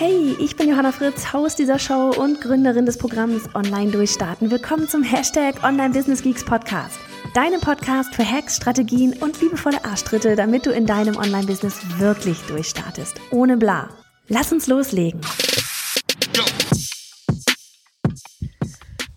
Hey, 0.00 0.36
ich 0.38 0.54
bin 0.54 0.68
Johanna 0.68 0.92
Fritz, 0.92 1.32
Haus 1.32 1.56
dieser 1.56 1.80
Show 1.80 2.10
und 2.16 2.40
Gründerin 2.40 2.86
des 2.86 2.98
Programms 2.98 3.52
Online 3.56 3.90
Durchstarten. 3.90 4.48
Willkommen 4.48 4.86
zum 4.86 5.02
Hashtag 5.02 5.64
Online 5.64 5.92
Business 5.92 6.22
Geeks 6.22 6.44
Podcast. 6.44 7.00
Deinem 7.34 7.60
Podcast 7.60 8.14
für 8.14 8.24
Hacks, 8.24 8.58
Strategien 8.58 9.14
und 9.14 9.40
liebevolle 9.40 9.84
Arschtritte, 9.84 10.36
damit 10.36 10.66
du 10.66 10.70
in 10.70 10.86
deinem 10.86 11.16
Online-Business 11.16 11.80
wirklich 11.98 12.38
durchstartest. 12.42 13.20
Ohne 13.32 13.56
bla. 13.56 13.88
Lass 14.28 14.52
uns 14.52 14.68
loslegen. 14.68 15.20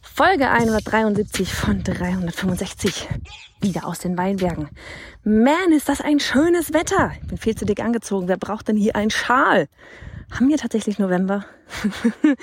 Folge 0.02 0.50
173 0.50 1.54
von 1.54 1.84
365. 1.84 3.08
Wieder 3.62 3.86
aus 3.86 4.00
den 4.00 4.18
Weinbergen. 4.18 4.70
Man, 5.24 5.74
ist 5.78 5.90
das 5.90 6.02
ein 6.02 6.20
schönes 6.20 6.74
Wetter. 6.74 7.12
Ich 7.22 7.28
bin 7.28 7.38
viel 7.38 7.56
zu 7.56 7.66
dick 7.66 7.82
angezogen. 7.82 8.28
Wer 8.28 8.38
braucht 8.38 8.68
denn 8.68 8.78
hier 8.78 8.96
einen 8.96 9.12
Schal? 9.12 9.68
Haben 10.32 10.50
wir 10.50 10.58
tatsächlich 10.58 11.00
November. 11.00 11.46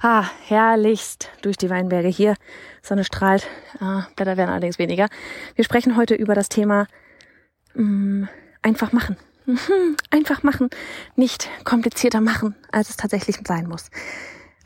ah, 0.00 0.24
herrlichst 0.46 1.30
durch 1.42 1.56
die 1.56 1.70
Weinberge 1.70 2.08
hier. 2.08 2.36
Sonne 2.82 3.04
strahlt. 3.04 3.46
Ah, 3.80 4.06
Blätter 4.16 4.36
werden 4.36 4.50
allerdings 4.50 4.78
weniger. 4.78 5.08
Wir 5.54 5.64
sprechen 5.64 5.96
heute 5.96 6.14
über 6.14 6.34
das 6.34 6.48
Thema 6.48 6.86
mh, 7.74 7.84
mm, 7.84 8.28
einfach 8.62 8.92
machen. 8.92 9.16
einfach 10.10 10.42
machen, 10.42 10.70
nicht 11.16 11.50
komplizierter 11.64 12.22
machen, 12.22 12.54
als 12.72 12.88
es 12.88 12.96
tatsächlich 12.96 13.36
sein 13.46 13.68
muss. 13.68 13.90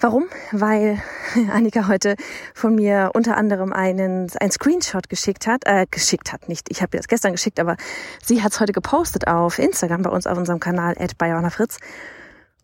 Warum? 0.00 0.28
Weil 0.52 1.02
Annika 1.52 1.88
heute 1.88 2.14
von 2.54 2.76
mir 2.76 3.10
unter 3.14 3.36
anderem 3.36 3.72
einen 3.72 4.30
ein 4.38 4.50
Screenshot 4.52 5.08
geschickt 5.08 5.48
hat, 5.48 5.66
äh, 5.66 5.86
geschickt 5.90 6.32
hat, 6.32 6.48
nicht. 6.48 6.68
Ich 6.70 6.82
habe 6.82 6.96
ihr 6.96 7.00
das 7.00 7.08
gestern 7.08 7.32
geschickt, 7.32 7.58
aber 7.58 7.76
sie 8.22 8.42
hat 8.42 8.52
es 8.52 8.60
heute 8.60 8.72
gepostet 8.72 9.26
auf 9.26 9.58
Instagram 9.58 10.02
bei 10.02 10.10
uns 10.10 10.28
auf 10.28 10.38
unserem 10.38 10.60
Kanal 10.60 10.94
at 10.98 11.16
Fritz 11.52 11.78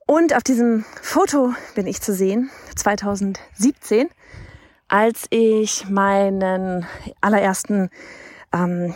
und 0.06 0.34
auf 0.34 0.42
diesem 0.42 0.84
Foto 1.00 1.54
bin 1.74 1.86
ich 1.86 2.00
zu 2.00 2.12
sehen, 2.12 2.50
2017, 2.76 4.08
als 4.88 5.26
ich 5.30 5.88
meinen 5.88 6.86
allerersten 7.20 7.90
ähm, 8.52 8.94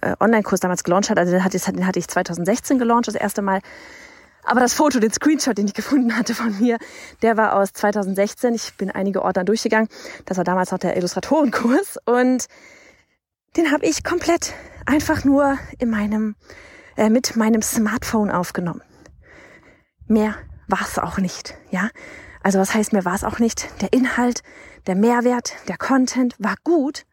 äh, 0.00 0.14
Online-Kurs 0.18 0.60
damals 0.60 0.84
gelauncht 0.84 1.10
hatte. 1.10 1.20
Also 1.20 1.32
den 1.32 1.44
hatte, 1.44 1.98
ich 1.98 2.08
2016 2.08 2.78
gelauncht, 2.78 3.08
das 3.08 3.14
erste 3.14 3.42
Mal. 3.42 3.60
Aber 4.44 4.60
das 4.60 4.74
Foto, 4.74 5.00
den 5.00 5.12
Screenshot, 5.12 5.58
den 5.58 5.66
ich 5.66 5.74
gefunden 5.74 6.16
hatte 6.16 6.34
von 6.34 6.58
mir, 6.58 6.78
der 7.22 7.36
war 7.36 7.54
aus 7.54 7.72
2016. 7.72 8.54
Ich 8.54 8.76
bin 8.76 8.90
einige 8.90 9.20
dann 9.32 9.46
durchgegangen. 9.46 9.88
Das 10.24 10.36
war 10.36 10.44
damals 10.44 10.70
noch 10.70 10.78
der 10.78 10.96
Illustratorenkurs. 10.96 11.98
Und 12.04 12.46
den 13.56 13.72
habe 13.72 13.84
ich 13.84 14.04
komplett 14.04 14.54
einfach 14.86 15.24
nur 15.24 15.58
in 15.78 15.90
meinem, 15.90 16.36
äh, 16.96 17.10
mit 17.10 17.36
meinem 17.36 17.62
Smartphone 17.62 18.30
aufgenommen. 18.30 18.82
Mehr 20.08 20.36
war 20.68 20.82
es 20.82 20.98
auch 20.98 21.18
nicht, 21.18 21.54
ja. 21.70 21.90
Also 22.42 22.58
was 22.58 22.74
heißt 22.74 22.92
mir 22.92 23.04
war 23.04 23.14
es 23.14 23.24
auch 23.24 23.38
nicht? 23.38 23.68
Der 23.80 23.92
Inhalt, 23.92 24.42
der 24.86 24.94
Mehrwert, 24.94 25.54
der 25.68 25.76
Content 25.76 26.36
war 26.38 26.54
gut, 26.62 27.06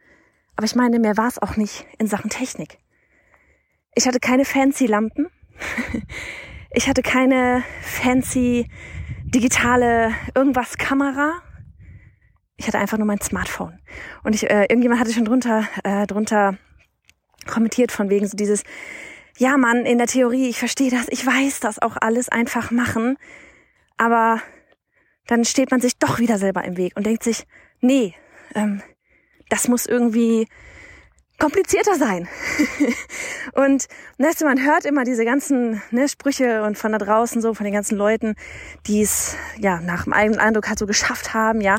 aber 0.55 0.65
ich 0.65 0.75
meine, 0.75 0.99
mehr 0.99 1.17
war 1.17 1.27
es 1.27 1.41
auch 1.41 1.57
nicht 1.57 1.85
in 1.97 2.07
Sachen 2.07 2.29
Technik. 2.29 2.77
Ich 3.95 4.07
hatte 4.07 4.19
keine 4.19 4.45
fancy 4.45 4.85
Lampen. 4.85 5.27
Ich 6.75 6.89
hatte 6.89 7.03
keine 7.03 7.63
fancy 7.81 8.67
digitale 9.25 10.11
irgendwas 10.33 10.75
Kamera. 10.79 11.33
Ich 12.57 12.65
hatte 12.65 12.79
einfach 12.79 12.97
nur 12.97 13.05
mein 13.05 13.21
Smartphone. 13.21 13.79
Und 14.23 14.33
ich, 14.33 14.49
äh, 14.49 14.61
irgendjemand 14.61 14.99
hatte 14.99 15.13
schon 15.13 15.25
drunter, 15.25 15.67
äh, 15.83 16.07
drunter 16.07 16.57
kommentiert 17.45 17.91
von 17.91 18.09
wegen 18.09 18.27
so 18.27 18.35
dieses, 18.35 18.63
ja 19.37 19.57
Mann, 19.57 19.85
in 19.85 19.97
der 19.97 20.07
Theorie, 20.07 20.49
ich 20.49 20.59
verstehe 20.59 20.91
das, 20.91 21.07
ich 21.09 21.25
weiß 21.25 21.59
das 21.59 21.79
auch 21.79 21.97
alles 21.99 22.29
einfach 22.29 22.71
machen, 22.71 23.17
aber 23.97 24.41
dann 25.27 25.45
steht 25.45 25.71
man 25.71 25.81
sich 25.81 25.97
doch 25.97 26.19
wieder 26.19 26.37
selber 26.37 26.63
im 26.63 26.77
Weg 26.77 26.93
und 26.95 27.05
denkt 27.05 27.23
sich, 27.23 27.45
nee, 27.79 28.13
ähm, 28.55 28.81
das 29.49 29.67
muss 29.67 29.85
irgendwie 29.85 30.47
komplizierter 31.39 31.95
sein. 31.95 32.27
und 33.53 33.87
weißt 34.17 34.41
du, 34.41 34.45
man 34.45 34.63
hört 34.63 34.85
immer 34.85 35.03
diese 35.03 35.25
ganzen 35.25 35.81
ne, 35.91 36.07
Sprüche 36.07 36.63
und 36.63 36.77
von 36.77 36.91
da 36.91 36.97
draußen 36.97 37.41
so, 37.41 37.53
von 37.53 37.65
den 37.65 37.73
ganzen 37.73 37.97
Leuten, 37.97 38.35
die 38.87 39.01
es 39.01 39.35
ja 39.59 39.79
nach 39.81 40.03
dem 40.03 40.13
eigenen 40.13 40.39
Eindruck 40.39 40.67
halt 40.67 40.79
so 40.79 40.85
geschafft 40.85 41.33
haben, 41.33 41.61
ja. 41.61 41.77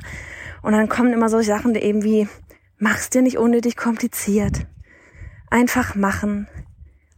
Und 0.63 0.73
dann 0.73 0.89
kommen 0.89 1.13
immer 1.13 1.29
solche 1.29 1.51
Sachen 1.51 1.75
die 1.75 1.81
eben 1.81 2.03
wie, 2.03 2.29
mach's 2.79 3.11
dir 3.11 3.23
nicht 3.23 3.39
unnötig 3.39 3.77
kompliziert. 3.77 4.67
Einfach 5.51 5.95
machen, 5.95 6.49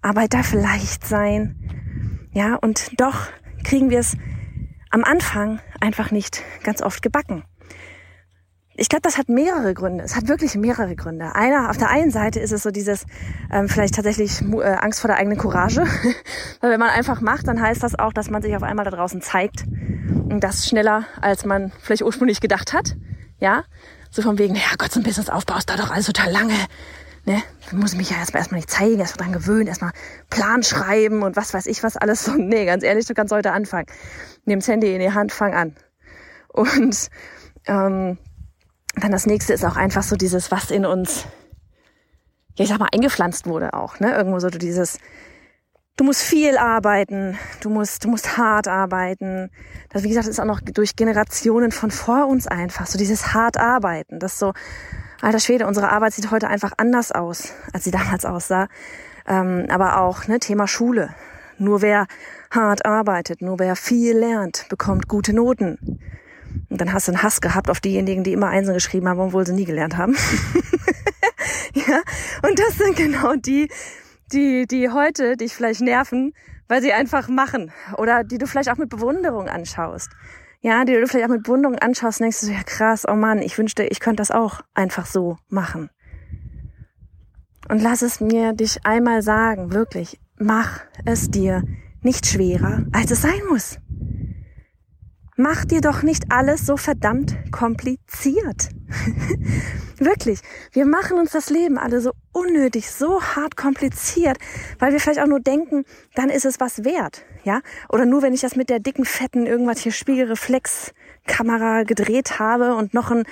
Arbeit 0.06 0.34
darf 0.34 0.52
leicht 0.52 1.04
sein. 1.04 2.28
Ja, 2.32 2.54
und 2.54 3.00
doch 3.00 3.26
kriegen 3.64 3.90
wir 3.90 3.98
es 3.98 4.16
am 4.90 5.02
Anfang 5.02 5.58
einfach 5.80 6.12
nicht 6.12 6.44
ganz 6.62 6.80
oft 6.80 7.02
gebacken. 7.02 7.42
Ich 8.76 8.88
glaube, 8.88 9.02
das 9.02 9.18
hat 9.18 9.28
mehrere 9.28 9.74
Gründe. 9.74 10.04
Es 10.04 10.14
hat 10.14 10.28
wirklich 10.28 10.54
mehrere 10.54 10.94
Gründe. 10.94 11.34
Einer, 11.34 11.70
auf 11.70 11.76
der 11.76 11.88
einen 11.88 12.12
Seite 12.12 12.38
ist 12.38 12.52
es 12.52 12.62
so 12.62 12.70
dieses, 12.70 13.04
ähm, 13.50 13.68
vielleicht 13.68 13.94
tatsächlich 13.94 14.42
äh, 14.42 14.74
Angst 14.74 15.00
vor 15.00 15.08
der 15.08 15.16
eigenen 15.16 15.38
Courage. 15.38 15.80
Weil 16.60 16.70
wenn 16.70 16.78
man 16.80 16.90
einfach 16.90 17.20
macht, 17.20 17.48
dann 17.48 17.60
heißt 17.60 17.82
das 17.82 17.98
auch, 17.98 18.12
dass 18.12 18.30
man 18.30 18.42
sich 18.42 18.54
auf 18.54 18.62
einmal 18.62 18.84
da 18.84 18.92
draußen 18.92 19.22
zeigt. 19.22 19.64
Und 19.66 20.40
das 20.40 20.68
schneller, 20.68 21.06
als 21.20 21.44
man 21.44 21.72
vielleicht 21.80 22.02
ursprünglich 22.02 22.40
gedacht 22.40 22.74
hat. 22.74 22.96
Ja. 23.40 23.64
So 24.10 24.22
von 24.22 24.38
wegen, 24.38 24.54
ja 24.54 24.76
Gott, 24.78 24.92
so 24.92 25.00
ein 25.00 25.04
Business 25.04 25.30
aufbaust, 25.30 25.68
da 25.68 25.76
doch 25.76 25.90
alles 25.90 26.06
total 26.06 26.30
lange 26.30 26.54
ne, 27.26 27.42
muss 27.72 27.92
ich 27.92 27.98
mich 27.98 28.10
ja 28.10 28.16
erstmal 28.16 28.40
erstmal 28.40 28.58
nicht 28.58 28.70
zeigen, 28.70 29.00
erstmal 29.00 29.26
dran 29.28 29.38
gewöhnen, 29.38 29.66
erstmal 29.66 29.92
Plan 30.30 30.62
schreiben 30.62 31.22
und 31.22 31.36
was 31.36 31.52
weiß 31.52 31.66
ich 31.66 31.82
was 31.82 31.96
alles 31.96 32.24
so. 32.24 32.32
Nee, 32.36 32.64
ganz 32.64 32.82
ehrlich, 32.82 33.06
du 33.06 33.14
kannst 33.14 33.32
heute 33.32 33.52
anfangen. 33.52 33.86
Nimm 34.44 34.60
das 34.60 34.68
Handy 34.68 34.94
in 34.94 35.00
die 35.00 35.12
Hand, 35.12 35.32
fang 35.32 35.52
an. 35.52 35.76
Und 36.48 37.10
ähm, 37.66 38.18
dann 38.94 39.12
das 39.12 39.26
nächste 39.26 39.52
ist 39.52 39.64
auch 39.64 39.76
einfach 39.76 40.04
so 40.04 40.16
dieses, 40.16 40.50
was 40.50 40.70
in 40.70 40.86
uns, 40.86 41.26
ja, 42.54 42.64
ich 42.64 42.68
sag 42.68 42.78
mal, 42.78 42.88
eingepflanzt 42.92 43.46
wurde 43.46 43.74
auch, 43.74 44.00
ne? 44.00 44.14
Irgendwo 44.14 44.38
so 44.38 44.48
dieses, 44.48 44.98
du 45.96 46.04
musst 46.04 46.22
viel 46.22 46.56
arbeiten, 46.56 47.36
du 47.60 47.68
musst, 47.68 48.04
du 48.04 48.08
musst 48.08 48.38
hart 48.38 48.68
arbeiten. 48.68 49.50
Das, 49.90 50.04
wie 50.04 50.08
gesagt, 50.08 50.28
ist 50.28 50.40
auch 50.40 50.46
noch 50.46 50.60
durch 50.60 50.96
Generationen 50.96 51.72
von 51.72 51.90
vor 51.90 52.28
uns 52.28 52.46
einfach, 52.46 52.86
so 52.86 52.96
dieses 52.96 53.34
hart 53.34 53.58
arbeiten, 53.58 54.20
das 54.20 54.38
so, 54.38 54.52
alter 55.20 55.40
Schwede, 55.40 55.66
unsere 55.66 55.90
Arbeit 55.90 56.12
sieht 56.12 56.30
heute 56.30 56.48
einfach 56.48 56.72
anders 56.76 57.12
aus, 57.12 57.52
als 57.72 57.84
sie 57.84 57.90
damals 57.92 58.24
aussah. 58.24 58.68
Ähm, 59.26 59.66
aber 59.68 60.00
auch 60.00 60.26
ne, 60.28 60.38
Thema 60.38 60.68
Schule. 60.68 61.14
Nur 61.58 61.82
wer 61.82 62.06
hart 62.50 62.84
arbeitet, 62.84 63.42
nur 63.42 63.58
wer 63.58 63.76
viel 63.76 64.16
lernt, 64.16 64.66
bekommt 64.68 65.08
gute 65.08 65.32
Noten. 65.32 66.00
Und 66.68 66.80
dann 66.80 66.92
hast 66.92 67.08
du 67.08 67.12
einen 67.12 67.22
Hass 67.22 67.40
gehabt 67.40 67.70
auf 67.70 67.80
diejenigen, 67.80 68.24
die 68.24 68.32
immer 68.32 68.48
Einsen 68.48 68.74
geschrieben 68.74 69.08
haben, 69.08 69.20
obwohl 69.20 69.46
sie 69.46 69.52
nie 69.52 69.64
gelernt 69.64 69.96
haben. 69.96 70.16
ja, 71.74 72.02
und 72.42 72.58
das 72.58 72.78
sind 72.78 72.96
genau 72.96 73.34
die, 73.36 73.68
die, 74.32 74.66
die 74.66 74.90
heute 74.90 75.36
dich 75.36 75.54
vielleicht 75.54 75.80
nerven, 75.80 76.34
weil 76.68 76.82
sie 76.82 76.92
einfach 76.92 77.28
machen 77.28 77.72
oder 77.96 78.24
die 78.24 78.38
du 78.38 78.46
vielleicht 78.46 78.70
auch 78.70 78.76
mit 78.76 78.90
Bewunderung 78.90 79.48
anschaust 79.48 80.10
ja, 80.60 80.84
die 80.84 80.92
du 80.94 81.06
vielleicht 81.06 81.26
auch 81.26 81.32
mit 81.32 81.44
Bewunderung 81.44 81.78
anschaust, 81.78 82.20
denkst 82.20 82.40
du 82.40 82.46
so, 82.46 82.52
ja 82.52 82.62
krass, 82.62 83.04
oh 83.08 83.14
Mann, 83.14 83.38
ich 83.40 83.56
wünschte, 83.58 83.84
ich 83.84 84.00
könnte 84.00 84.20
das 84.20 84.30
auch 84.30 84.60
einfach 84.74 85.06
so 85.06 85.36
machen. 85.48 85.90
Und 87.68 87.82
lass 87.82 88.02
es 88.02 88.20
mir 88.20 88.52
dich 88.52 88.84
einmal 88.84 89.22
sagen, 89.22 89.72
wirklich, 89.72 90.20
mach 90.38 90.80
es 91.04 91.30
dir 91.30 91.62
nicht 92.02 92.26
schwerer, 92.26 92.84
als 92.92 93.10
es 93.10 93.22
sein 93.22 93.40
muss. 93.48 93.78
Mach 95.36 95.66
dir 95.66 95.82
doch 95.82 96.02
nicht 96.02 96.32
alles 96.32 96.64
so 96.64 96.78
verdammt 96.78 97.36
kompliziert. 97.52 98.70
Wirklich. 99.98 100.40
Wir 100.72 100.86
machen 100.86 101.18
uns 101.18 101.32
das 101.32 101.50
Leben 101.50 101.76
alle 101.76 102.00
so 102.00 102.12
unnötig, 102.32 102.90
so 102.90 103.22
hart 103.22 103.56
kompliziert, 103.56 104.38
weil 104.78 104.92
wir 104.92 105.00
vielleicht 105.00 105.20
auch 105.20 105.26
nur 105.26 105.40
denken, 105.40 105.84
dann 106.14 106.30
ist 106.30 106.46
es 106.46 106.58
was 106.58 106.84
wert. 106.84 107.22
Ja? 107.46 107.60
Oder 107.88 108.06
nur 108.06 108.22
wenn 108.22 108.34
ich 108.34 108.40
das 108.40 108.56
mit 108.56 108.68
der 108.68 108.80
dicken, 108.80 109.04
fetten, 109.04 109.46
irgendwas 109.46 109.78
hier 109.78 109.92
Spiegelreflexkamera 109.92 111.84
gedreht 111.84 112.40
habe 112.40 112.74
und 112.74 112.92
noch 112.92 113.12
ein 113.12 113.22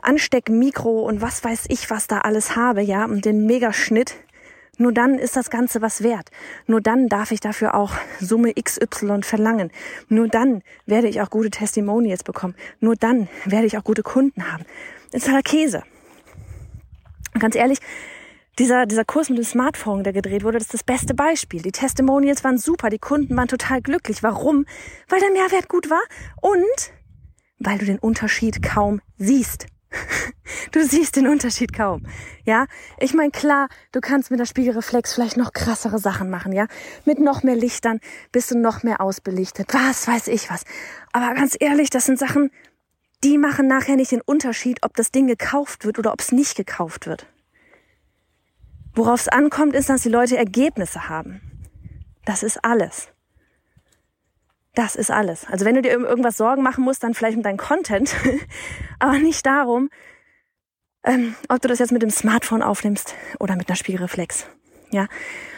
Ansteckmikro 0.00 1.02
und 1.02 1.20
was 1.20 1.44
weiß 1.44 1.66
ich, 1.68 1.90
was 1.90 2.06
da 2.06 2.20
alles 2.20 2.56
habe, 2.56 2.80
ja, 2.80 3.04
und 3.04 3.26
den 3.26 3.44
Megaschnitt, 3.44 4.16
Nur 4.78 4.92
dann 4.92 5.18
ist 5.18 5.36
das 5.36 5.50
Ganze 5.50 5.82
was 5.82 6.02
wert. 6.02 6.30
Nur 6.66 6.80
dann 6.80 7.08
darf 7.08 7.30
ich 7.30 7.40
dafür 7.40 7.74
auch 7.74 7.92
Summe 8.18 8.52
XY 8.54 9.22
verlangen. 9.22 9.70
Nur 10.08 10.28
dann 10.28 10.62
werde 10.86 11.08
ich 11.08 11.20
auch 11.20 11.30
gute 11.30 11.50
Testimonials 11.50 12.24
bekommen. 12.24 12.54
Nur 12.80 12.96
dann 12.96 13.28
werde 13.44 13.66
ich 13.66 13.78
auch 13.78 13.84
gute 13.84 14.02
Kunden 14.02 14.50
haben. 14.52 14.64
Das 15.12 15.26
ist 15.26 15.32
halt 15.32 15.44
Käse. 15.44 15.84
Ganz 17.38 17.54
ehrlich, 17.54 17.78
dieser, 18.58 18.86
dieser 18.86 19.04
Kurs 19.04 19.28
mit 19.28 19.38
dem 19.38 19.44
Smartphone, 19.44 20.04
der 20.04 20.12
gedreht 20.12 20.44
wurde, 20.44 20.58
das 20.58 20.66
ist 20.66 20.74
das 20.74 20.84
beste 20.84 21.14
Beispiel. 21.14 21.62
Die 21.62 21.72
Testimonials 21.72 22.44
waren 22.44 22.58
super, 22.58 22.90
die 22.90 22.98
Kunden 22.98 23.36
waren 23.36 23.48
total 23.48 23.82
glücklich. 23.82 24.22
Warum? 24.22 24.66
Weil 25.08 25.20
der 25.20 25.30
Mehrwert 25.30 25.68
gut 25.68 25.90
war 25.90 26.02
und 26.40 26.92
weil 27.58 27.78
du 27.78 27.84
den 27.84 27.98
Unterschied 27.98 28.62
kaum 28.62 29.00
siehst. 29.18 29.66
Du 30.72 30.84
siehst 30.84 31.16
den 31.16 31.28
Unterschied 31.28 31.72
kaum. 31.72 32.04
Ja, 32.44 32.66
ich 32.98 33.14
meine, 33.14 33.30
klar, 33.30 33.68
du 33.92 34.00
kannst 34.00 34.30
mit 34.30 34.40
der 34.40 34.44
Spiegelreflex 34.44 35.14
vielleicht 35.14 35.36
noch 35.36 35.52
krassere 35.52 35.98
Sachen 35.98 36.30
machen, 36.30 36.52
ja. 36.52 36.66
Mit 37.04 37.18
noch 37.18 37.42
mehr 37.42 37.54
Lichtern 37.54 38.00
bist 38.32 38.50
du 38.50 38.58
noch 38.58 38.82
mehr 38.82 39.00
ausbelichtet. 39.00 39.72
Was 39.72 40.06
weiß 40.06 40.28
ich 40.28 40.50
was. 40.50 40.64
Aber 41.12 41.32
ganz 41.34 41.56
ehrlich, 41.58 41.90
das 41.90 42.06
sind 42.06 42.18
Sachen, 42.18 42.50
die 43.22 43.38
machen 43.38 43.68
nachher 43.68 43.96
nicht 43.96 44.12
den 44.12 44.20
Unterschied, 44.20 44.78
ob 44.82 44.94
das 44.96 45.12
Ding 45.12 45.26
gekauft 45.26 45.84
wird 45.84 45.98
oder 45.98 46.12
ob 46.12 46.20
es 46.20 46.32
nicht 46.32 46.56
gekauft 46.56 47.06
wird. 47.06 47.26
Worauf 48.94 49.20
es 49.20 49.28
ankommt, 49.28 49.74
ist, 49.74 49.88
dass 49.88 50.02
die 50.02 50.08
Leute 50.08 50.36
Ergebnisse 50.36 51.08
haben. 51.08 51.40
Das 52.24 52.42
ist 52.42 52.64
alles. 52.64 53.08
Das 54.74 54.96
ist 54.96 55.10
alles. 55.10 55.46
Also 55.46 55.64
wenn 55.64 55.74
du 55.74 55.82
dir 55.82 55.92
irgendwas 55.92 56.36
Sorgen 56.36 56.62
machen 56.62 56.84
musst, 56.84 57.02
dann 57.02 57.14
vielleicht 57.14 57.36
um 57.36 57.42
deinen 57.42 57.58
Content, 57.58 58.14
aber 58.98 59.18
nicht 59.18 59.46
darum, 59.46 59.90
ähm, 61.04 61.34
ob 61.48 61.60
du 61.60 61.68
das 61.68 61.78
jetzt 61.78 61.92
mit 61.92 62.02
dem 62.02 62.10
Smartphone 62.10 62.62
aufnimmst 62.62 63.14
oder 63.38 63.56
mit 63.56 63.68
einer 63.68 63.76
Spiegelreflex. 63.76 64.46
Ja, 64.90 65.06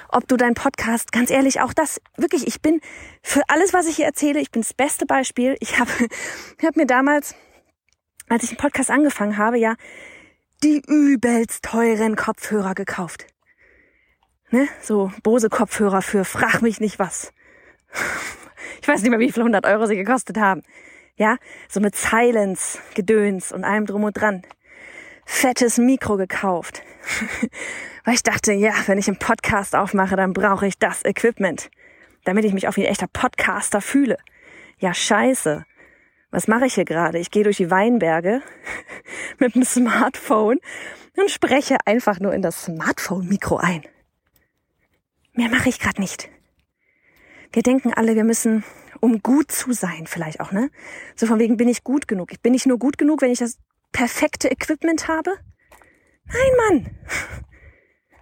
ob 0.08 0.28
du 0.28 0.36
deinen 0.36 0.54
Podcast, 0.54 1.12
ganz 1.12 1.30
ehrlich, 1.30 1.60
auch 1.60 1.72
das, 1.72 2.00
wirklich, 2.16 2.46
ich 2.46 2.60
bin 2.60 2.80
für 3.22 3.42
alles, 3.48 3.72
was 3.72 3.86
ich 3.86 3.96
hier 3.96 4.06
erzähle, 4.06 4.40
ich 4.40 4.50
bin 4.50 4.62
das 4.62 4.74
beste 4.74 5.06
Beispiel. 5.06 5.56
Ich 5.60 5.78
habe 5.78 5.90
ich 6.58 6.64
hab 6.64 6.76
mir 6.76 6.86
damals, 6.86 7.34
als 8.28 8.44
ich 8.44 8.50
einen 8.50 8.58
Podcast 8.58 8.90
angefangen 8.90 9.38
habe, 9.38 9.58
ja, 9.58 9.76
die 10.62 10.82
übelst 10.86 11.64
teuren 11.64 12.16
Kopfhörer 12.16 12.74
gekauft. 12.74 13.26
Ne? 14.50 14.68
So 14.80 15.12
Bose-Kopfhörer 15.22 16.02
für 16.02 16.24
frag 16.24 16.62
mich 16.62 16.80
nicht 16.80 16.98
was. 16.98 17.32
Ich 18.82 18.88
weiß 18.88 19.02
nicht 19.02 19.10
mehr, 19.10 19.18
wie 19.18 19.32
viel 19.32 19.42
100 19.42 19.66
Euro 19.66 19.86
sie 19.86 19.96
gekostet 19.96 20.38
haben. 20.38 20.62
Ja, 21.16 21.38
so 21.68 21.80
mit 21.80 21.96
Silence, 21.96 22.78
Gedöns 22.94 23.50
und 23.50 23.64
allem 23.64 23.86
drum 23.86 24.04
und 24.04 24.20
dran. 24.20 24.42
Fettes 25.24 25.78
Mikro 25.78 26.16
gekauft. 26.16 26.82
Weil 28.04 28.14
ich 28.14 28.22
dachte, 28.22 28.52
ja, 28.52 28.74
wenn 28.86 28.98
ich 28.98 29.08
einen 29.08 29.18
Podcast 29.18 29.74
aufmache, 29.74 30.14
dann 30.14 30.32
brauche 30.32 30.66
ich 30.66 30.78
das 30.78 31.04
Equipment. 31.04 31.70
Damit 32.24 32.44
ich 32.44 32.52
mich 32.52 32.68
auch 32.68 32.76
wie 32.76 32.86
ein 32.86 32.92
echter 32.92 33.08
Podcaster 33.08 33.80
fühle. 33.80 34.18
Ja, 34.78 34.94
scheiße. 34.94 35.64
Was 36.30 36.48
mache 36.48 36.66
ich 36.66 36.74
hier 36.74 36.84
gerade? 36.84 37.18
Ich 37.18 37.30
gehe 37.30 37.44
durch 37.44 37.56
die 37.56 37.70
Weinberge 37.70 38.42
mit 39.38 39.54
dem 39.54 39.64
Smartphone 39.64 40.58
und 41.16 41.30
spreche 41.30 41.78
einfach 41.86 42.20
nur 42.20 42.34
in 42.34 42.42
das 42.42 42.64
Smartphone-Mikro 42.64 43.56
ein. 43.56 43.82
Mehr 45.32 45.48
mache 45.48 45.68
ich 45.68 45.78
gerade 45.78 46.00
nicht 46.00 46.28
wir 47.56 47.62
denken 47.62 47.92
alle, 47.94 48.14
wir 48.14 48.24
müssen, 48.24 48.64
um 49.00 49.22
gut 49.22 49.50
zu 49.50 49.72
sein, 49.72 50.06
vielleicht 50.06 50.40
auch, 50.40 50.52
ne? 50.52 50.70
So 51.14 51.26
von 51.26 51.38
wegen, 51.38 51.56
bin 51.56 51.68
ich 51.68 51.84
gut 51.84 52.06
genug? 52.06 52.30
Bin 52.42 52.52
ich 52.52 52.66
nur 52.66 52.78
gut 52.78 52.98
genug, 52.98 53.22
wenn 53.22 53.30
ich 53.30 53.38
das 53.38 53.58
perfekte 53.92 54.50
Equipment 54.50 55.08
habe? 55.08 55.32
Nein, 56.26 56.82
Mann! 56.84 56.98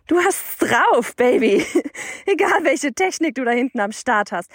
Du 0.06 0.20
hast's 0.20 0.58
drauf, 0.58 1.16
Baby. 1.16 1.66
Egal 2.26 2.62
welche 2.62 2.92
Technik 2.92 3.34
du 3.34 3.44
da 3.44 3.50
hinten 3.50 3.80
am 3.80 3.90
Start 3.90 4.30
hast. 4.30 4.50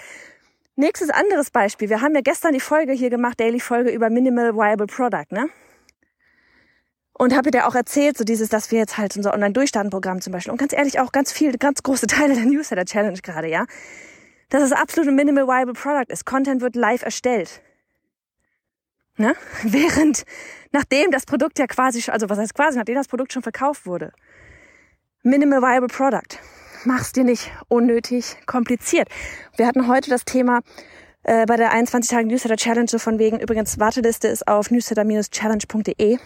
Nächstes 0.79 1.09
anderes 1.09 1.51
Beispiel. 1.51 1.89
Wir 1.89 1.99
haben 1.99 2.15
ja 2.15 2.21
gestern 2.21 2.53
die 2.53 2.61
Folge 2.61 2.93
hier 2.93 3.09
gemacht, 3.09 3.37
Daily 3.37 3.59
Folge 3.59 3.91
über 3.91 4.09
Minimal 4.09 4.55
Viable 4.55 4.87
Product, 4.87 5.25
ne? 5.29 5.49
Und 7.11 7.35
habe 7.35 7.51
dir 7.51 7.67
auch 7.67 7.75
erzählt, 7.75 8.17
so 8.17 8.23
dieses, 8.23 8.47
dass 8.47 8.71
wir 8.71 8.79
jetzt 8.79 8.97
halt 8.97 9.17
unser 9.17 9.33
Online-Durchstarten-Programm 9.33 10.21
zum 10.21 10.31
Beispiel 10.31 10.53
und 10.53 10.57
ganz 10.57 10.71
ehrlich 10.71 11.01
auch 11.01 11.11
ganz 11.11 11.33
viel, 11.33 11.57
ganz 11.57 11.83
große 11.83 12.07
Teile 12.07 12.33
der 12.33 12.45
Newsletter-Challenge 12.45 13.19
gerade, 13.21 13.49
ja, 13.49 13.65
dass 14.47 14.63
es 14.63 14.71
absolut 14.71 15.09
ein 15.09 15.15
Minimal 15.15 15.47
Viable 15.47 15.73
Product 15.73 16.09
ist. 16.13 16.25
Content 16.25 16.61
wird 16.61 16.77
live 16.77 17.01
erstellt. 17.01 17.61
Ne? 19.17 19.35
Während, 19.63 20.23
nachdem 20.71 21.11
das 21.11 21.25
Produkt 21.25 21.59
ja 21.59 21.67
quasi, 21.67 22.09
also 22.09 22.29
was 22.29 22.37
heißt 22.37 22.55
quasi, 22.55 22.77
nachdem 22.77 22.95
das 22.95 23.09
Produkt 23.09 23.33
schon 23.33 23.43
verkauft 23.43 23.85
wurde. 23.85 24.13
Minimal 25.23 25.61
Viable 25.61 25.89
Product. 25.89 26.39
Mach's 26.85 27.11
dir 27.11 27.25
nicht 27.25 27.51
unnötig 27.67 28.37
kompliziert. 28.45 29.09
Wir 29.57 29.67
hatten 29.67 29.87
heute 29.87 30.09
das 30.09 30.23
Thema 30.23 30.61
äh, 31.23 31.45
bei 31.45 31.57
der 31.57 31.71
21 31.71 32.09
Tage 32.09 32.27
Newsletter 32.27 32.55
Challenge 32.55 32.87
so 32.87 32.99
von 32.99 33.19
wegen, 33.19 33.39
übrigens 33.39 33.79
Warteliste 33.79 34.29
ist 34.29 34.47
auf 34.47 34.71
newsletter-challenge.de. 34.71 36.17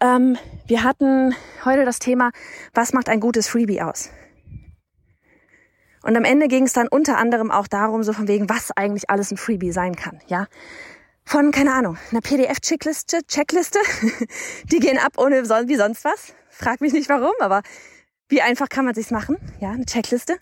Ähm, 0.00 0.38
wir 0.66 0.82
hatten 0.82 1.34
heute 1.64 1.84
das 1.84 2.00
Thema, 2.00 2.32
was 2.74 2.92
macht 2.92 3.08
ein 3.08 3.20
gutes 3.20 3.48
Freebie 3.48 3.82
aus? 3.82 4.10
Und 6.02 6.16
am 6.16 6.24
Ende 6.24 6.48
ging 6.48 6.64
es 6.64 6.72
dann 6.72 6.88
unter 6.88 7.18
anderem 7.18 7.50
auch 7.52 7.68
darum, 7.68 8.02
so 8.02 8.12
von 8.12 8.26
wegen, 8.26 8.48
was 8.48 8.70
eigentlich 8.72 9.10
alles 9.10 9.30
ein 9.30 9.36
Freebie 9.36 9.72
sein 9.72 9.94
kann, 9.94 10.20
ja. 10.26 10.46
Von, 11.24 11.50
keine 11.50 11.72
Ahnung, 11.72 11.98
einer 12.10 12.20
PDF-Checkliste, 12.20 13.26
Checkliste, 13.26 13.78
die 14.64 14.78
gehen 14.78 14.98
ab 14.98 15.14
ohne 15.18 15.42
wie 15.44 15.76
sonst 15.76 16.04
was. 16.04 16.34
Frag 16.50 16.80
mich 16.80 16.92
nicht 16.92 17.08
warum, 17.08 17.34
aber 17.40 17.62
wie 18.28 18.42
einfach 18.42 18.68
kann 18.68 18.84
man 18.84 18.94
sich's 18.94 19.10
machen? 19.10 19.36
Ja, 19.60 19.70
eine 19.70 19.86
Checkliste. 19.86 20.38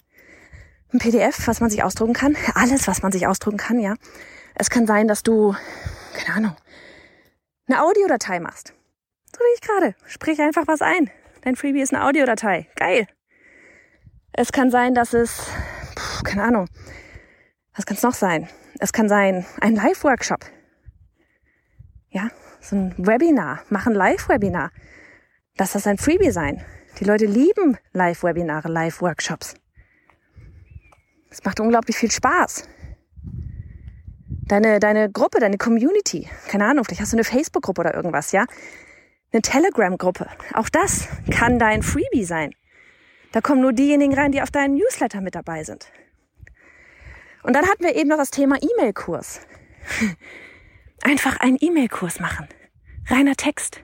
Ein 0.92 0.98
PDF, 0.98 1.46
was 1.46 1.60
man 1.60 1.70
sich 1.70 1.82
ausdrucken 1.82 2.14
kann. 2.14 2.36
Alles, 2.54 2.86
was 2.86 3.02
man 3.02 3.12
sich 3.12 3.26
ausdrucken 3.26 3.58
kann, 3.58 3.78
ja. 3.78 3.94
Es 4.54 4.70
kann 4.70 4.86
sein, 4.86 5.08
dass 5.08 5.22
du, 5.22 5.54
keine 6.14 6.36
Ahnung, 6.36 6.56
eine 7.66 7.82
Audiodatei 7.82 8.40
machst. 8.40 8.74
So 9.32 9.40
wie 9.40 9.54
ich 9.54 9.60
gerade. 9.60 9.94
Sprich 10.06 10.40
einfach 10.40 10.66
was 10.66 10.80
ein. 10.80 11.10
Dein 11.42 11.56
Freebie 11.56 11.80
ist 11.82 11.92
eine 11.92 12.04
Audiodatei. 12.04 12.68
Geil. 12.76 13.06
Es 14.32 14.52
kann 14.52 14.70
sein, 14.70 14.94
dass 14.94 15.12
es, 15.12 15.40
pf, 15.96 16.22
keine 16.22 16.44
Ahnung, 16.44 16.68
was 17.74 17.86
kann 17.86 17.96
es 17.96 18.02
noch 18.02 18.14
sein? 18.14 18.48
Es 18.78 18.92
kann 18.92 19.08
sein, 19.08 19.44
ein 19.60 19.74
Live-Workshop. 19.74 20.44
Ja, 22.08 22.30
so 22.60 22.76
ein 22.76 22.94
Webinar, 22.96 23.62
machen 23.68 23.94
Live-Webinar. 23.94 24.70
Lass 25.58 25.72
das 25.72 25.86
ein 25.86 25.98
Freebie 25.98 26.30
sein. 26.30 26.64
Die 27.00 27.04
Leute 27.04 27.26
lieben 27.26 27.76
Live-Webinare, 27.92 28.68
Live-Workshops. 28.68 29.54
Es 31.28 31.42
macht 31.44 31.58
unglaublich 31.58 31.96
viel 31.96 32.10
Spaß. 32.10 32.68
Deine, 34.46 34.78
deine 34.78 35.10
Gruppe, 35.10 35.40
deine 35.40 35.58
Community, 35.58 36.28
keine 36.48 36.66
Ahnung, 36.66 36.84
vielleicht 36.84 37.00
hast 37.00 37.12
du 37.12 37.16
eine 37.16 37.24
Facebook-Gruppe 37.24 37.80
oder 37.80 37.94
irgendwas, 37.94 38.30
ja? 38.30 38.44
Eine 39.32 39.42
Telegram-Gruppe. 39.42 40.28
Auch 40.52 40.68
das 40.68 41.08
kann 41.30 41.58
dein 41.58 41.82
Freebie 41.82 42.24
sein. 42.24 42.54
Da 43.32 43.40
kommen 43.40 43.60
nur 43.60 43.72
diejenigen 43.72 44.14
rein, 44.14 44.30
die 44.30 44.42
auf 44.42 44.52
deinen 44.52 44.74
Newsletter 44.74 45.20
mit 45.20 45.34
dabei 45.34 45.64
sind. 45.64 45.90
Und 47.42 47.54
dann 47.54 47.66
hatten 47.66 47.82
wir 47.82 47.96
eben 47.96 48.08
noch 48.08 48.18
das 48.18 48.30
Thema 48.30 48.56
E-Mail-Kurs. 48.56 49.40
Einfach 51.02 51.38
einen 51.40 51.58
E-Mail-Kurs 51.60 52.20
machen. 52.20 52.48
Reiner 53.08 53.34
Text. 53.34 53.83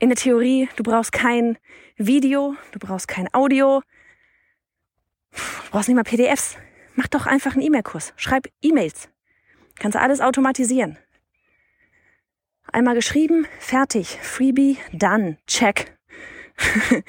In 0.00 0.10
der 0.10 0.16
Theorie, 0.16 0.68
du 0.76 0.84
brauchst 0.84 1.10
kein 1.10 1.58
Video, 1.96 2.54
du 2.70 2.78
brauchst 2.78 3.08
kein 3.08 3.28
Audio, 3.34 3.82
du 5.32 5.70
brauchst 5.72 5.88
nicht 5.88 5.96
mal 5.96 6.04
PDFs. 6.04 6.56
Mach 6.94 7.08
doch 7.08 7.26
einfach 7.26 7.54
einen 7.54 7.62
E-Mail-Kurs. 7.62 8.12
Schreib 8.16 8.48
E-Mails. 8.62 9.08
Kannst 9.80 9.98
alles 9.98 10.20
automatisieren. 10.20 10.98
Einmal 12.72 12.94
geschrieben, 12.94 13.46
fertig. 13.58 14.18
Freebie, 14.22 14.78
done. 14.92 15.38
Check. 15.48 15.96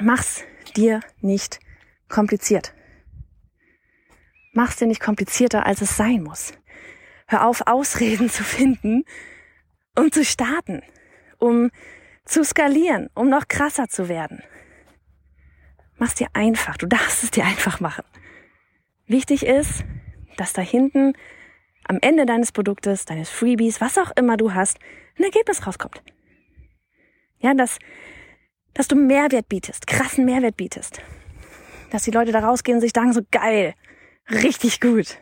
Mach's 0.00 0.44
dir 0.76 1.00
nicht 1.20 1.58
kompliziert. 2.08 2.74
Mach's 4.52 4.76
dir 4.76 4.86
nicht 4.86 5.00
komplizierter, 5.00 5.66
als 5.66 5.80
es 5.80 5.96
sein 5.96 6.22
muss. 6.22 6.52
Hör 7.26 7.46
auf, 7.46 7.66
Ausreden 7.66 8.30
zu 8.30 8.44
finden, 8.44 9.04
um 9.96 10.12
zu 10.12 10.24
starten, 10.24 10.82
um 11.38 11.70
zu 12.24 12.44
skalieren, 12.44 13.10
um 13.14 13.28
noch 13.28 13.48
krasser 13.48 13.88
zu 13.88 14.08
werden. 14.08 14.42
Mach's 15.96 16.14
dir 16.14 16.28
einfach. 16.32 16.76
Du 16.76 16.86
darfst 16.86 17.22
es 17.22 17.30
dir 17.30 17.44
einfach 17.44 17.80
machen. 17.80 18.04
Wichtig 19.06 19.44
ist, 19.44 19.84
dass 20.36 20.52
da 20.52 20.62
hinten 20.62 21.12
am 21.86 21.98
Ende 22.00 22.26
deines 22.26 22.50
Produktes, 22.50 23.04
deines 23.04 23.30
Freebies, 23.30 23.80
was 23.80 23.98
auch 23.98 24.10
immer 24.16 24.36
du 24.36 24.54
hast, 24.54 24.78
ein 25.18 25.24
Ergebnis 25.24 25.66
rauskommt. 25.66 26.02
Ja, 27.38 27.54
dass 27.54 27.78
dass 28.74 28.88
du 28.88 28.96
Mehrwert 28.96 29.48
bietest, 29.48 29.86
krassen 29.86 30.24
Mehrwert 30.24 30.56
bietest. 30.56 31.00
Dass 31.90 32.02
die 32.02 32.10
Leute 32.10 32.32
da 32.32 32.40
rausgehen 32.40 32.76
und 32.76 32.80
sich 32.80 32.92
sagen, 32.92 33.12
so 33.12 33.22
geil, 33.30 33.74
richtig 34.28 34.80
gut. 34.80 35.18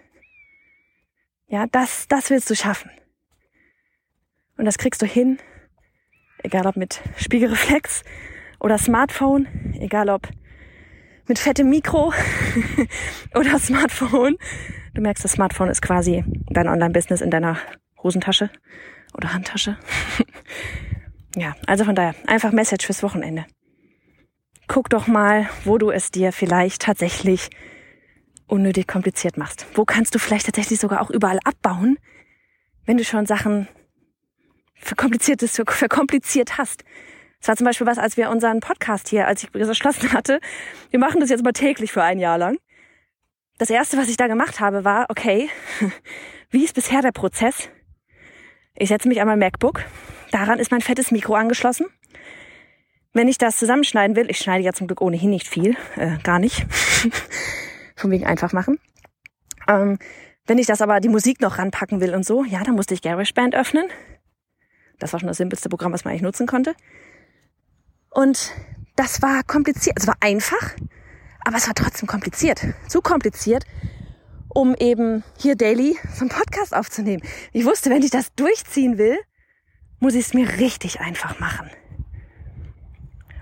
Ja, 1.48 1.66
das, 1.66 2.08
das 2.08 2.30
willst 2.30 2.48
du 2.48 2.56
schaffen. 2.56 2.90
Und 4.56 4.64
das 4.64 4.78
kriegst 4.78 5.02
du 5.02 5.06
hin, 5.06 5.38
egal 6.42 6.66
ob 6.66 6.76
mit 6.76 7.00
Spiegelreflex 7.16 8.02
oder 8.60 8.78
Smartphone, 8.78 9.46
egal 9.78 10.08
ob 10.08 10.28
mit 11.28 11.38
fettem 11.38 11.68
Mikro 11.68 12.12
oder 13.34 13.58
Smartphone. 13.58 14.36
Du 14.94 15.00
merkst, 15.00 15.24
das 15.24 15.32
Smartphone 15.32 15.70
ist 15.70 15.82
quasi 15.82 16.24
dein 16.50 16.68
Online-Business 16.68 17.20
in 17.20 17.30
deiner 17.30 17.58
Hosentasche 18.02 18.50
oder 19.14 19.32
Handtasche. 19.32 19.78
ja, 21.36 21.54
also 21.66 21.84
von 21.84 21.94
daher, 21.94 22.14
einfach 22.26 22.52
Message 22.52 22.86
fürs 22.86 23.02
Wochenende. 23.02 23.46
Guck 24.68 24.90
doch 24.90 25.06
mal, 25.06 25.48
wo 25.64 25.78
du 25.78 25.90
es 25.90 26.10
dir 26.10 26.32
vielleicht 26.32 26.82
tatsächlich 26.82 27.50
unnötig 28.46 28.86
kompliziert 28.86 29.36
machst. 29.36 29.66
Wo 29.74 29.84
kannst 29.84 30.14
du 30.14 30.18
vielleicht 30.18 30.46
tatsächlich 30.46 30.78
sogar 30.78 31.00
auch 31.00 31.10
überall 31.10 31.38
abbauen, 31.44 31.98
wenn 32.84 32.98
du 32.98 33.04
schon 33.04 33.26
Sachen 33.26 33.68
verkompliziertes, 34.82 35.60
verkompliziert 35.68 36.58
hast. 36.58 36.84
Das 37.40 37.48
war 37.48 37.56
zum 37.56 37.66
Beispiel 37.66 37.86
was, 37.86 37.98
als 37.98 38.16
wir 38.16 38.30
unseren 38.30 38.60
Podcast 38.60 39.08
hier, 39.08 39.26
als 39.26 39.42
ich 39.42 39.52
geschlossen 39.52 40.12
hatte. 40.12 40.40
Wir 40.90 41.00
machen 41.00 41.20
das 41.20 41.30
jetzt 41.30 41.42
mal 41.42 41.52
täglich 41.52 41.90
für 41.92 42.02
ein 42.02 42.18
Jahr 42.18 42.38
lang. 42.38 42.58
Das 43.58 43.70
erste, 43.70 43.96
was 43.96 44.08
ich 44.08 44.16
da 44.16 44.26
gemacht 44.26 44.60
habe, 44.60 44.84
war, 44.84 45.06
okay, 45.08 45.48
wie 46.50 46.64
ist 46.64 46.74
bisher 46.74 47.02
der 47.02 47.12
Prozess? 47.12 47.68
Ich 48.74 48.88
setze 48.88 49.08
mich 49.08 49.20
an 49.20 49.28
mein 49.28 49.38
MacBook. 49.38 49.84
Daran 50.30 50.58
ist 50.58 50.70
mein 50.70 50.80
fettes 50.80 51.10
Mikro 51.10 51.34
angeschlossen. 51.34 51.86
Wenn 53.12 53.28
ich 53.28 53.38
das 53.38 53.58
zusammenschneiden 53.58 54.16
will, 54.16 54.30
ich 54.30 54.38
schneide 54.38 54.64
ja 54.64 54.72
zum 54.72 54.86
Glück 54.86 55.00
ohnehin 55.00 55.30
nicht 55.30 55.46
viel, 55.46 55.76
äh, 55.96 56.16
gar 56.22 56.38
nicht. 56.38 56.64
Von 57.96 58.10
wegen 58.10 58.24
einfach 58.24 58.52
machen. 58.52 58.78
Ähm, 59.68 59.98
wenn 60.46 60.58
ich 60.58 60.66
das 60.66 60.80
aber 60.80 61.00
die 61.00 61.08
Musik 61.08 61.40
noch 61.40 61.58
ranpacken 61.58 62.00
will 62.00 62.14
und 62.14 62.24
so, 62.24 62.44
ja, 62.44 62.62
dann 62.62 62.74
musste 62.74 62.94
ich 62.94 63.02
GarageBand 63.02 63.54
öffnen. 63.54 63.86
Das 65.02 65.12
war 65.12 65.20
schon 65.20 65.26
das 65.26 65.36
simpelste 65.36 65.68
Programm, 65.68 65.92
was 65.92 66.04
man 66.04 66.12
eigentlich 66.12 66.22
nutzen 66.22 66.46
konnte. 66.46 66.74
Und 68.10 68.52
das 68.94 69.20
war 69.20 69.42
kompliziert. 69.42 69.96
Es 69.98 70.06
war 70.06 70.16
einfach, 70.20 70.76
aber 71.44 71.56
es 71.56 71.66
war 71.66 71.74
trotzdem 71.74 72.06
kompliziert. 72.06 72.64
Zu 72.86 73.00
kompliziert, 73.00 73.64
um 74.48 74.74
eben 74.78 75.24
hier 75.38 75.56
daily 75.56 75.98
so 76.14 76.20
einen 76.20 76.28
Podcast 76.28 76.74
aufzunehmen. 76.74 77.22
Ich 77.52 77.64
wusste, 77.64 77.90
wenn 77.90 78.02
ich 78.02 78.10
das 78.10 78.34
durchziehen 78.34 78.96
will, 78.96 79.18
muss 79.98 80.14
ich 80.14 80.26
es 80.26 80.34
mir 80.34 80.48
richtig 80.58 81.00
einfach 81.00 81.40
machen. 81.40 81.68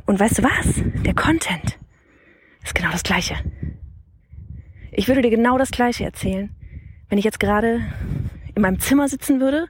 Und 0.06 0.18
weißt 0.18 0.38
du 0.38 0.42
was? 0.42 1.02
Der 1.04 1.14
Content 1.14 1.78
ist 2.64 2.74
genau 2.74 2.90
das 2.90 3.02
Gleiche. 3.02 3.36
Ich 4.92 5.08
würde 5.08 5.22
dir 5.22 5.30
genau 5.30 5.58
das 5.58 5.70
Gleiche 5.70 6.04
erzählen, 6.04 6.54
wenn 7.08 7.18
ich 7.18 7.24
jetzt 7.24 7.40
gerade 7.40 7.82
in 8.54 8.62
meinem 8.62 8.80
Zimmer 8.80 9.08
sitzen 9.08 9.40
würde 9.40 9.68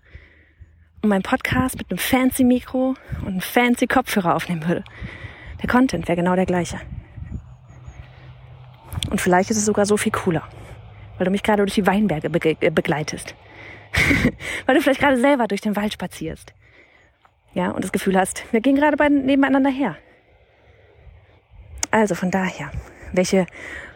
meinen 1.09 1.23
Podcast 1.23 1.78
mit 1.78 1.90
einem 1.90 1.99
fancy 1.99 2.45
Mikro 2.45 2.95
und 3.21 3.28
einem 3.28 3.40
fancy 3.40 3.87
Kopfhörer 3.87 4.35
aufnehmen 4.35 4.66
würde. 4.66 4.85
Der 5.62 5.69
Content 5.69 6.09
wäre 6.09 6.16
genau 6.16 6.37
der 6.37 6.47
gleiche. 6.47 6.80
Und 9.11 9.21
vielleicht 9.21 9.50
ist 9.50 9.57
es 9.57 9.64
sogar 9.64 9.87
so 9.87 9.97
viel 9.97 10.12
cooler, 10.12 10.42
weil 11.19 11.25
du 11.25 11.30
mich 11.30 11.42
gerade 11.42 11.62
durch 11.62 11.75
die 11.75 11.87
Weinberge 11.87 12.28
äh, 12.28 12.71
begleitest. 12.71 13.35
weil 14.66 14.75
du 14.75 14.83
vielleicht 14.83 15.00
gerade 15.00 15.16
selber 15.19 15.49
durch 15.49 15.61
den 15.61 15.76
Wald 15.76 15.92
spazierst. 15.92 16.54
Ja, 17.54 17.71
und 17.71 17.83
das 17.83 17.92
Gefühl 17.92 18.16
hast, 18.16 18.45
wir 18.52 18.61
gehen 18.61 18.76
gerade 18.76 18.97
nebeneinander 19.11 19.71
her. 19.71 19.97
Also 21.90 22.14
von 22.14 22.30
daher, 22.30 22.71
welche 23.12 23.47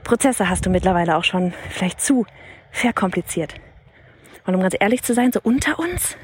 Prozesse 0.02 0.48
hast 0.48 0.66
du 0.66 0.70
mittlerweile 0.70 1.16
auch 1.16 1.24
schon 1.24 1.52
vielleicht 1.70 2.00
zu 2.00 2.26
verkompliziert? 2.72 3.54
Und 4.46 4.54
um 4.54 4.60
ganz 4.60 4.74
ehrlich 4.78 5.02
zu 5.02 5.14
sein, 5.14 5.30
so 5.32 5.40
unter 5.42 5.78
uns, 5.78 6.16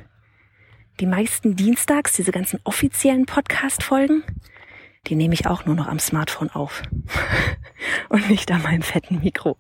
die 1.01 1.07
meisten 1.07 1.57
Dienstags, 1.57 2.13
diese 2.13 2.31
ganzen 2.31 2.61
offiziellen 2.65 3.25
Podcast-Folgen, 3.25 4.23
die 5.07 5.15
nehme 5.15 5.33
ich 5.33 5.47
auch 5.47 5.65
nur 5.65 5.75
noch 5.75 5.89
am 5.89 5.99
Smartphone 5.99 6.51
auf. 6.51 6.83
Und 8.11 8.29
nicht 8.29 8.51
an 8.53 8.63
meinem 8.63 8.83
fetten 8.83 9.21
Mikro. 9.21 9.57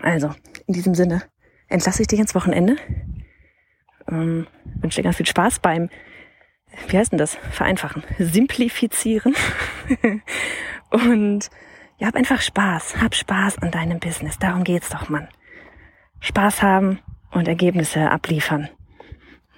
Also, 0.00 0.32
in 0.66 0.74
diesem 0.74 0.94
Sinne, 0.94 1.22
entlasse 1.68 2.02
ich 2.02 2.08
dich 2.08 2.20
ins 2.20 2.34
Wochenende. 2.36 2.76
Ähm, 4.08 4.46
wünsche 4.80 4.96
dir 4.96 5.02
ganz 5.02 5.16
viel 5.16 5.26
Spaß 5.26 5.58
beim, 5.58 5.90
wie 6.88 6.96
heißt 6.96 7.10
denn 7.10 7.18
das? 7.18 7.36
Vereinfachen. 7.50 8.04
Simplifizieren. 8.18 9.34
Und 10.90 11.50
ja, 11.98 12.06
hab 12.06 12.14
einfach 12.14 12.40
Spaß. 12.40 13.00
Hab 13.00 13.14
Spaß 13.16 13.58
an 13.58 13.72
deinem 13.72 13.98
Business. 13.98 14.38
Darum 14.38 14.62
geht's 14.62 14.88
doch, 14.90 15.08
Mann. 15.08 15.28
Spaß 16.20 16.62
haben 16.62 17.00
und 17.32 17.48
Ergebnisse 17.48 18.10
abliefern. 18.10 18.68